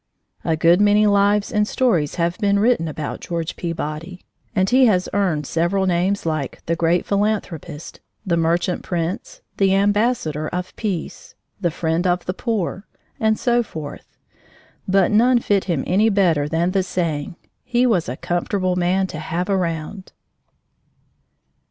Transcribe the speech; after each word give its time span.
A 0.43 0.57
good 0.57 0.81
many 0.81 1.05
lives 1.05 1.51
and 1.51 1.67
stories 1.67 2.15
have 2.15 2.35
been 2.39 2.57
written 2.57 2.87
about 2.87 3.19
George 3.19 3.55
Peabody, 3.55 4.25
and 4.55 4.67
he 4.67 4.87
has 4.87 5.07
earned 5.13 5.45
several 5.45 5.85
names 5.85 6.25
like 6.25 6.65
The 6.65 6.75
Great 6.75 7.05
Philanthropist 7.05 7.99
The 8.25 8.35
Merchant 8.35 8.81
Prince 8.81 9.41
the 9.57 9.75
Ambassador 9.75 10.47
of 10.47 10.75
Peace 10.75 11.35
the 11.59 11.69
Friend 11.69 12.07
of 12.07 12.25
the 12.25 12.33
Poor 12.33 12.87
and 13.19 13.37
so 13.37 13.61
forth, 13.61 14.17
but 14.87 15.11
none 15.11 15.37
fit 15.37 15.65
him 15.65 15.83
any 15.85 16.09
better 16.09 16.49
than 16.49 16.71
the 16.71 16.81
saying: 16.81 17.35
"He 17.63 17.85
was 17.85 18.09
a 18.09 18.17
comfortable 18.17 18.75
man 18.75 19.05
to 19.05 19.19
have 19.19 19.49
round!" 19.49 20.13